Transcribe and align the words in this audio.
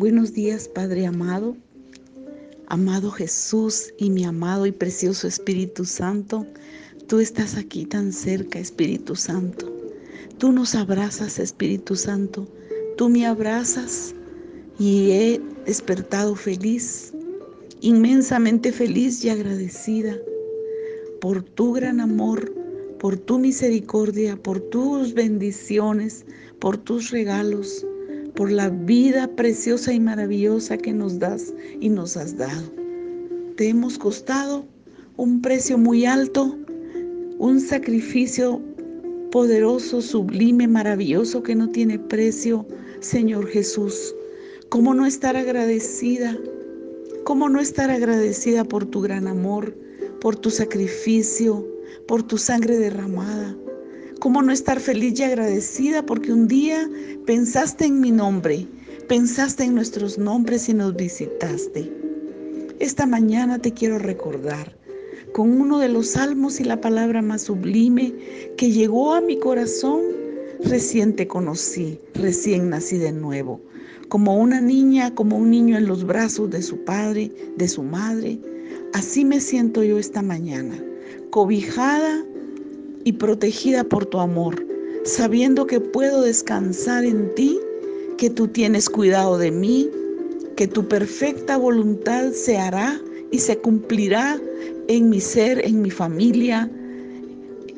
Buenos 0.00 0.32
días, 0.32 0.66
Padre 0.66 1.04
amado, 1.04 1.58
amado 2.68 3.10
Jesús 3.10 3.92
y 3.98 4.08
mi 4.08 4.24
amado 4.24 4.64
y 4.64 4.72
precioso 4.72 5.28
Espíritu 5.28 5.84
Santo. 5.84 6.46
Tú 7.06 7.20
estás 7.20 7.58
aquí 7.58 7.84
tan 7.84 8.10
cerca, 8.10 8.58
Espíritu 8.58 9.14
Santo. 9.14 9.70
Tú 10.38 10.52
nos 10.52 10.74
abrazas, 10.74 11.38
Espíritu 11.38 11.96
Santo. 11.96 12.48
Tú 12.96 13.10
me 13.10 13.26
abrazas 13.26 14.14
y 14.78 15.10
he 15.10 15.40
despertado 15.66 16.34
feliz, 16.34 17.12
inmensamente 17.82 18.72
feliz 18.72 19.22
y 19.22 19.28
agradecida 19.28 20.16
por 21.20 21.42
tu 21.42 21.74
gran 21.74 22.00
amor, 22.00 22.50
por 22.98 23.18
tu 23.18 23.38
misericordia, 23.38 24.42
por 24.42 24.60
tus 24.60 25.12
bendiciones, 25.12 26.24
por 26.58 26.78
tus 26.78 27.10
regalos 27.10 27.84
por 28.34 28.50
la 28.50 28.68
vida 28.70 29.28
preciosa 29.36 29.92
y 29.92 30.00
maravillosa 30.00 30.76
que 30.76 30.92
nos 30.92 31.18
das 31.18 31.52
y 31.80 31.88
nos 31.88 32.16
has 32.16 32.36
dado. 32.36 32.70
Te 33.56 33.68
hemos 33.68 33.98
costado 33.98 34.64
un 35.16 35.42
precio 35.42 35.76
muy 35.76 36.06
alto, 36.06 36.56
un 37.38 37.60
sacrificio 37.60 38.60
poderoso, 39.30 40.00
sublime, 40.00 40.66
maravilloso 40.66 41.42
que 41.42 41.54
no 41.54 41.68
tiene 41.68 41.98
precio, 41.98 42.66
Señor 43.00 43.46
Jesús. 43.48 44.14
¿Cómo 44.68 44.94
no 44.94 45.06
estar 45.06 45.36
agradecida? 45.36 46.36
¿Cómo 47.24 47.48
no 47.48 47.60
estar 47.60 47.90
agradecida 47.90 48.64
por 48.64 48.86
tu 48.86 49.02
gran 49.02 49.26
amor, 49.28 49.74
por 50.20 50.36
tu 50.36 50.50
sacrificio, 50.50 51.66
por 52.06 52.22
tu 52.22 52.38
sangre 52.38 52.78
derramada? 52.78 53.56
¿Cómo 54.20 54.42
no 54.42 54.52
estar 54.52 54.80
feliz 54.80 55.18
y 55.18 55.22
agradecida 55.22 56.04
porque 56.04 56.30
un 56.30 56.46
día 56.46 56.86
pensaste 57.24 57.86
en 57.86 58.02
mi 58.02 58.10
nombre, 58.10 58.66
pensaste 59.08 59.64
en 59.64 59.74
nuestros 59.74 60.18
nombres 60.18 60.68
y 60.68 60.74
nos 60.74 60.94
visitaste? 60.94 61.90
Esta 62.80 63.06
mañana 63.06 63.58
te 63.58 63.72
quiero 63.72 63.98
recordar 63.98 64.76
con 65.32 65.58
uno 65.58 65.78
de 65.78 65.88
los 65.88 66.08
salmos 66.08 66.60
y 66.60 66.64
la 66.64 66.82
palabra 66.82 67.22
más 67.22 67.44
sublime 67.44 68.12
que 68.58 68.70
llegó 68.70 69.14
a 69.14 69.22
mi 69.22 69.38
corazón. 69.38 70.02
Recién 70.64 71.16
te 71.16 71.26
conocí, 71.26 71.98
recién 72.12 72.68
nací 72.68 72.98
de 72.98 73.12
nuevo, 73.12 73.58
como 74.10 74.36
una 74.36 74.60
niña, 74.60 75.14
como 75.14 75.38
un 75.38 75.50
niño 75.50 75.78
en 75.78 75.86
los 75.86 76.04
brazos 76.04 76.50
de 76.50 76.60
su 76.60 76.84
padre, 76.84 77.32
de 77.56 77.68
su 77.68 77.82
madre. 77.82 78.38
Así 78.92 79.24
me 79.24 79.40
siento 79.40 79.82
yo 79.82 79.98
esta 79.98 80.20
mañana, 80.20 80.74
cobijada 81.30 82.22
y 83.10 83.12
protegida 83.12 83.82
por 83.82 84.06
tu 84.06 84.20
amor, 84.20 84.64
sabiendo 85.02 85.66
que 85.66 85.80
puedo 85.80 86.22
descansar 86.22 87.04
en 87.04 87.34
ti, 87.34 87.58
que 88.18 88.30
tú 88.30 88.46
tienes 88.46 88.88
cuidado 88.88 89.36
de 89.36 89.50
mí, 89.50 89.90
que 90.54 90.68
tu 90.68 90.86
perfecta 90.86 91.56
voluntad 91.56 92.30
se 92.30 92.56
hará 92.56 93.00
y 93.32 93.40
se 93.40 93.58
cumplirá 93.58 94.40
en 94.86 95.10
mi 95.10 95.20
ser, 95.20 95.66
en 95.66 95.82
mi 95.82 95.90
familia, 95.90 96.70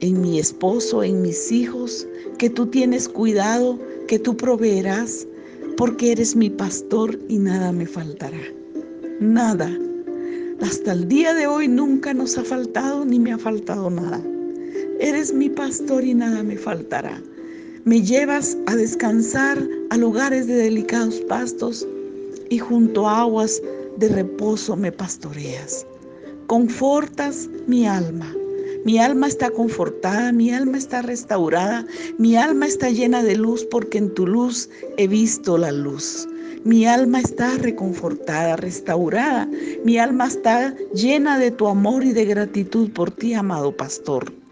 en 0.00 0.20
mi 0.20 0.38
esposo, 0.38 1.02
en 1.02 1.22
mis 1.22 1.50
hijos, 1.50 2.06
que 2.36 2.50
tú 2.50 2.66
tienes 2.66 3.08
cuidado, 3.08 3.78
que 4.06 4.18
tú 4.18 4.36
proveerás, 4.36 5.26
porque 5.78 6.12
eres 6.12 6.36
mi 6.36 6.50
pastor 6.50 7.18
y 7.30 7.38
nada 7.38 7.72
me 7.72 7.86
faltará. 7.86 8.42
Nada. 9.20 9.70
Hasta 10.60 10.92
el 10.92 11.08
día 11.08 11.32
de 11.32 11.46
hoy 11.46 11.66
nunca 11.66 12.12
nos 12.12 12.36
ha 12.36 12.44
faltado 12.44 13.06
ni 13.06 13.18
me 13.18 13.32
ha 13.32 13.38
faltado 13.38 13.88
nada. 13.88 14.22
Eres 15.00 15.32
mi 15.32 15.48
pastor 15.48 16.04
y 16.04 16.14
nada 16.14 16.42
me 16.42 16.56
faltará. 16.56 17.20
Me 17.84 18.00
llevas 18.00 18.56
a 18.66 18.76
descansar 18.76 19.58
a 19.90 19.96
lugares 19.96 20.46
de 20.46 20.54
delicados 20.54 21.16
pastos 21.28 21.86
y 22.48 22.58
junto 22.58 23.08
a 23.08 23.22
aguas 23.22 23.60
de 23.98 24.08
reposo 24.08 24.76
me 24.76 24.92
pastoreas. 24.92 25.84
Confortas 26.46 27.48
mi 27.66 27.86
alma. 27.86 28.32
Mi 28.84 28.98
alma 28.98 29.28
está 29.28 29.50
confortada, 29.50 30.30
mi 30.32 30.50
alma 30.50 30.78
está 30.78 31.02
restaurada, 31.02 31.86
mi 32.18 32.36
alma 32.36 32.66
está 32.66 32.90
llena 32.90 33.22
de 33.22 33.34
luz 33.36 33.64
porque 33.64 33.98
en 33.98 34.12
tu 34.14 34.26
luz 34.26 34.68
he 34.96 35.08
visto 35.08 35.58
la 35.58 35.72
luz. 35.72 36.28
Mi 36.64 36.86
alma 36.86 37.20
está 37.20 37.58
reconfortada, 37.58 38.56
restaurada. 38.56 39.48
Mi 39.84 39.98
alma 39.98 40.26
está 40.26 40.74
llena 40.94 41.38
de 41.38 41.50
tu 41.50 41.66
amor 41.68 42.04
y 42.04 42.12
de 42.12 42.24
gratitud 42.24 42.90
por 42.90 43.10
ti, 43.10 43.34
amado 43.34 43.76
pastor. 43.76 44.43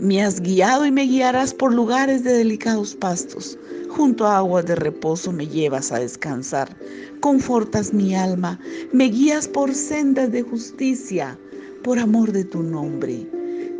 Me 0.00 0.22
has 0.22 0.40
guiado 0.40 0.84
y 0.84 0.90
me 0.92 1.04
guiarás 1.04 1.54
por 1.54 1.72
lugares 1.72 2.22
de 2.22 2.32
delicados 2.34 2.94
pastos. 2.94 3.58
Junto 3.88 4.26
a 4.26 4.38
aguas 4.38 4.66
de 4.66 4.74
reposo 4.74 5.32
me 5.32 5.46
llevas 5.46 5.90
a 5.90 5.98
descansar. 5.98 6.76
Confortas 7.20 7.94
mi 7.94 8.14
alma. 8.14 8.60
Me 8.92 9.04
guías 9.04 9.48
por 9.48 9.74
sendas 9.74 10.30
de 10.32 10.42
justicia, 10.42 11.38
por 11.82 11.98
amor 11.98 12.32
de 12.32 12.44
tu 12.44 12.62
nombre. 12.62 13.26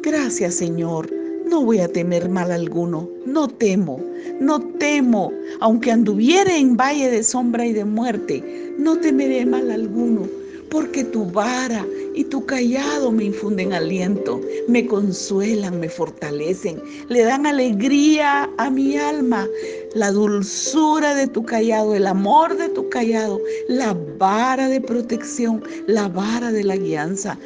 Gracias, 0.03 0.55
Señor. 0.55 1.12
No 1.50 1.62
voy 1.62 1.81
a 1.81 1.88
temer 1.88 2.31
mal 2.31 2.50
alguno. 2.50 3.09
No 3.26 3.49
temo, 3.49 4.03
no 4.41 4.60
temo. 4.60 5.32
Aunque 5.60 5.93
anduviere 5.93 6.56
en 6.56 6.78
valle 6.78 7.10
de 7.10 7.22
sombra 7.22 7.66
y 7.66 7.75
de 7.75 7.84
muerte, 7.84 8.75
no 8.78 8.97
temeré 8.97 9.44
mal 9.44 9.71
alguno 9.71 10.26
porque 10.71 11.04
tu 11.04 11.25
vara 11.25 11.87
y 12.15 12.25
tu 12.25 12.44
callado 12.47 13.12
me 13.12 13.25
infunden 13.25 13.72
aliento, 13.72 14.41
me 14.69 14.87
consuelan, 14.87 15.81
me 15.81 15.88
fortalecen, 15.88 16.82
le 17.09 17.22
dan 17.22 17.47
alegría 17.47 18.50
a 18.59 18.71
mi 18.71 18.97
alma. 18.97 19.47
La 19.94 20.10
dulzura 20.10 21.15
de 21.15 21.26
tu 21.26 21.44
callado, 21.44 21.94
el 21.94 22.06
amor 22.06 22.56
de 22.56 22.69
tu 22.69 22.88
callado, 22.88 23.41
la 23.69 23.97
vara 24.19 24.69
de 24.69 24.81
protección, 24.81 25.62
la 25.87 26.09
vara 26.09 26.53
de 26.53 26.65
la 26.65 26.76
guianza. 26.76 27.38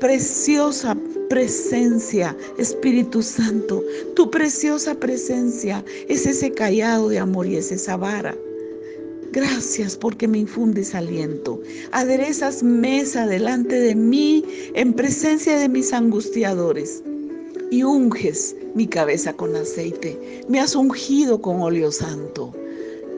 Preciosa 0.00 0.96
presencia, 1.28 2.36
Espíritu 2.58 3.22
Santo, 3.22 3.82
tu 4.14 4.30
preciosa 4.30 4.94
presencia 4.94 5.82
es 6.08 6.26
ese 6.26 6.52
callado 6.52 7.08
de 7.08 7.18
amor 7.18 7.46
y 7.46 7.56
es 7.56 7.72
esa 7.72 7.96
vara. 7.96 8.36
Gracias 9.32 9.96
porque 9.96 10.28
me 10.28 10.40
infundes 10.40 10.94
aliento. 10.94 11.58
Aderezas 11.92 12.62
mesa 12.62 13.26
delante 13.26 13.80
de 13.80 13.94
mí 13.94 14.44
en 14.74 14.92
presencia 14.92 15.56
de 15.58 15.70
mis 15.70 15.94
angustiadores 15.94 17.02
y 17.70 17.82
unges 17.82 18.54
mi 18.74 18.86
cabeza 18.86 19.32
con 19.32 19.56
aceite. 19.56 20.44
Me 20.48 20.60
has 20.60 20.74
ungido 20.74 21.40
con 21.40 21.62
óleo 21.62 21.90
santo. 21.90 22.52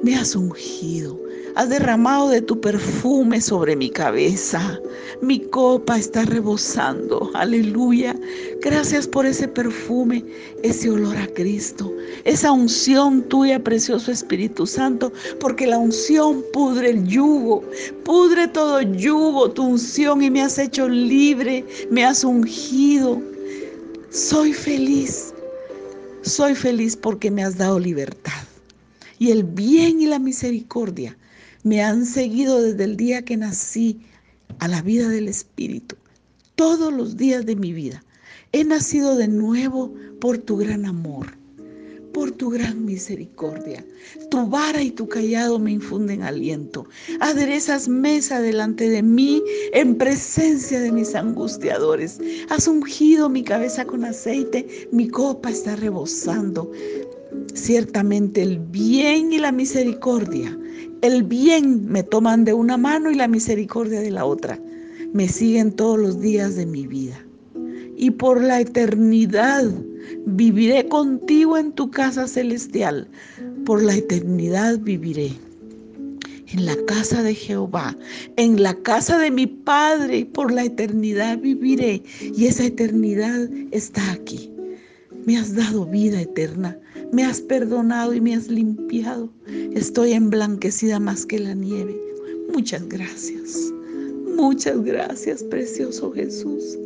Me 0.04 0.14
has 0.14 0.36
ungido 0.36 1.18
Has 1.56 1.68
derramado 1.68 2.30
de 2.30 2.42
tu 2.42 2.60
perfume 2.60 3.40
sobre 3.40 3.76
mi 3.76 3.88
cabeza. 3.90 4.80
Mi 5.20 5.38
copa 5.38 5.98
está 5.98 6.24
rebosando. 6.24 7.30
Aleluya. 7.34 8.16
Gracias 8.60 9.06
por 9.06 9.24
ese 9.24 9.46
perfume, 9.46 10.24
ese 10.62 10.90
olor 10.90 11.16
a 11.16 11.26
Cristo, 11.28 11.92
esa 12.24 12.50
unción 12.50 13.22
tuya, 13.28 13.62
precioso 13.62 14.10
Espíritu 14.10 14.66
Santo, 14.66 15.12
porque 15.38 15.66
la 15.66 15.78
unción 15.78 16.42
pudre 16.52 16.90
el 16.90 17.06
yugo, 17.06 17.62
pudre 18.04 18.48
todo 18.48 18.80
yugo, 18.80 19.50
tu 19.50 19.64
unción 19.64 20.22
y 20.22 20.30
me 20.30 20.42
has 20.42 20.58
hecho 20.58 20.88
libre, 20.88 21.64
me 21.90 22.04
has 22.04 22.24
ungido. 22.24 23.20
Soy 24.10 24.52
feliz. 24.52 25.34
Soy 26.22 26.54
feliz 26.54 26.96
porque 26.96 27.30
me 27.30 27.44
has 27.44 27.58
dado 27.58 27.78
libertad. 27.78 28.43
Y 29.18 29.30
el 29.30 29.44
bien 29.44 30.00
y 30.00 30.06
la 30.06 30.18
misericordia 30.18 31.16
me 31.62 31.82
han 31.82 32.04
seguido 32.06 32.62
desde 32.62 32.84
el 32.84 32.96
día 32.96 33.24
que 33.24 33.36
nací 33.36 34.00
a 34.58 34.68
la 34.68 34.82
vida 34.82 35.08
del 35.08 35.28
Espíritu, 35.28 35.96
todos 36.54 36.92
los 36.92 37.16
días 37.16 37.46
de 37.46 37.56
mi 37.56 37.72
vida. 37.72 38.04
He 38.52 38.64
nacido 38.64 39.16
de 39.16 39.28
nuevo 39.28 39.92
por 40.20 40.38
tu 40.38 40.56
gran 40.56 40.84
amor, 40.84 41.36
por 42.12 42.30
tu 42.30 42.50
gran 42.50 42.84
misericordia. 42.84 43.84
Tu 44.30 44.46
vara 44.46 44.80
y 44.80 44.92
tu 44.92 45.08
callado 45.08 45.58
me 45.58 45.72
infunden 45.72 46.22
aliento. 46.22 46.86
Aderezas 47.20 47.88
mesa 47.88 48.40
delante 48.40 48.88
de 48.88 49.02
mí 49.02 49.42
en 49.72 49.96
presencia 49.96 50.80
de 50.80 50.92
mis 50.92 51.14
angustiadores. 51.14 52.20
Has 52.48 52.68
ungido 52.68 53.28
mi 53.28 53.42
cabeza 53.42 53.84
con 53.84 54.04
aceite, 54.04 54.88
mi 54.92 55.08
copa 55.08 55.50
está 55.50 55.74
rebosando. 55.74 56.70
Ciertamente 57.54 58.42
el 58.42 58.58
bien 58.58 59.32
y 59.32 59.38
la 59.38 59.52
misericordia 59.52 60.58
el 61.04 61.22
bien 61.22 61.86
me 61.86 62.02
toman 62.02 62.46
de 62.46 62.54
una 62.54 62.78
mano 62.78 63.10
y 63.10 63.14
la 63.14 63.28
misericordia 63.28 64.00
de 64.00 64.10
la 64.10 64.24
otra. 64.24 64.58
Me 65.12 65.28
siguen 65.28 65.70
todos 65.72 65.98
los 65.98 66.18
días 66.18 66.56
de 66.56 66.64
mi 66.64 66.86
vida. 66.86 67.22
Y 67.94 68.10
por 68.10 68.42
la 68.42 68.62
eternidad 68.62 69.70
viviré 70.24 70.88
contigo 70.88 71.58
en 71.58 71.72
tu 71.72 71.90
casa 71.90 72.26
celestial. 72.26 73.06
Por 73.66 73.82
la 73.82 73.96
eternidad 73.96 74.78
viviré. 74.78 75.32
En 76.46 76.64
la 76.64 76.76
casa 76.86 77.22
de 77.22 77.34
Jehová, 77.34 77.94
en 78.36 78.62
la 78.62 78.72
casa 78.72 79.18
de 79.18 79.30
mi 79.30 79.46
Padre, 79.46 80.24
por 80.24 80.52
la 80.52 80.64
eternidad 80.64 81.38
viviré. 81.38 82.02
Y 82.34 82.46
esa 82.46 82.64
eternidad 82.64 83.50
está 83.72 84.10
aquí. 84.10 84.50
Me 85.26 85.36
has 85.36 85.54
dado 85.54 85.84
vida 85.84 86.22
eterna 86.22 86.78
Me 87.14 87.24
has 87.24 87.40
perdonado 87.40 88.12
y 88.12 88.20
me 88.20 88.34
has 88.34 88.48
limpiado. 88.48 89.30
Estoy 89.72 90.14
emblanquecida 90.14 90.98
más 90.98 91.24
que 91.24 91.38
la 91.38 91.54
nieve. 91.54 91.96
Muchas 92.52 92.88
gracias. 92.88 93.72
Muchas 94.36 94.82
gracias, 94.82 95.44
precioso 95.44 96.10
Jesús. 96.10 96.76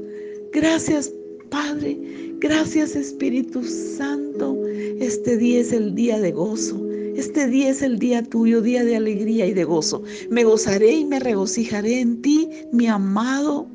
Gracias, 0.53 1.11
Padre. 1.49 1.99
Gracias, 2.41 2.95
Espíritu 2.95 3.65
Santo. 3.65 4.55
Este 5.01 5.39
día 5.39 5.61
es 5.61 5.73
el 5.73 5.95
día 5.95 6.21
de 6.21 6.33
gozo. 6.33 6.79
Este 7.17 7.47
día 7.47 7.71
es 7.71 7.81
el 7.81 7.99
día 7.99 8.23
tuyo, 8.23 8.61
día 8.61 8.85
de 8.85 8.97
alegría 8.97 9.47
y 9.47 9.55
de 9.55 9.65
gozo. 9.65 10.03
Me 10.29 10.45
gozaré 10.45 10.93
y 10.93 11.05
me 11.07 11.21
regocijaré 11.21 12.01
en 12.01 12.21
ti, 12.21 12.51
mi 12.71 12.87
amado, 12.87 13.67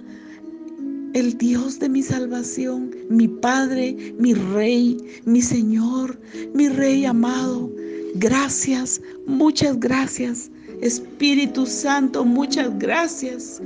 el 1.13 1.37
Dios 1.37 1.79
de 1.79 1.89
mi 1.89 2.01
salvación, 2.01 2.91
mi 3.09 3.27
Padre, 3.27 3.95
mi 4.17 4.33
Rey, 4.33 4.97
mi 5.25 5.41
Señor, 5.41 6.19
mi 6.53 6.69
Rey 6.69 7.05
amado. 7.05 7.71
Gracias, 8.15 9.01
muchas 9.25 9.79
gracias. 9.79 10.49
Espíritu 10.81 11.65
Santo, 11.65 12.25
muchas 12.25 12.77
gracias. 12.79 13.61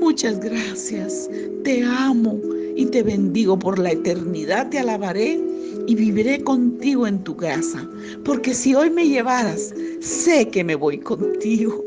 Muchas 0.00 0.38
gracias. 0.40 1.28
Te 1.64 1.82
amo 1.82 2.38
y 2.76 2.86
te 2.86 3.02
bendigo 3.02 3.58
por 3.58 3.78
la 3.78 3.92
eternidad. 3.92 4.68
Te 4.68 4.78
alabaré 4.78 5.40
y 5.86 5.94
viviré 5.94 6.42
contigo 6.42 7.06
en 7.06 7.22
tu 7.24 7.36
casa. 7.36 7.88
Porque 8.24 8.54
si 8.54 8.74
hoy 8.74 8.90
me 8.90 9.08
llevaras, 9.08 9.74
sé 10.00 10.48
que 10.48 10.62
me 10.62 10.74
voy 10.74 10.98
contigo. 10.98 11.82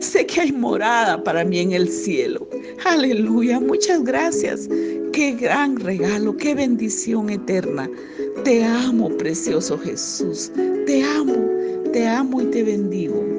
Sé 0.00 0.26
que 0.26 0.40
hay 0.40 0.52
morada 0.52 1.22
para 1.22 1.44
mí 1.44 1.58
en 1.58 1.72
el 1.72 1.88
cielo. 1.88 2.48
Aleluya, 2.84 3.60
muchas 3.60 4.02
gracias. 4.02 4.68
Qué 5.12 5.36
gran 5.40 5.76
regalo, 5.76 6.36
qué 6.36 6.54
bendición 6.54 7.30
eterna. 7.30 7.88
Te 8.44 8.64
amo, 8.64 9.08
precioso 9.18 9.78
Jesús. 9.78 10.50
Te 10.86 11.04
amo, 11.04 11.36
te 11.92 12.06
amo 12.08 12.40
y 12.40 12.46
te 12.46 12.62
bendigo. 12.62 13.31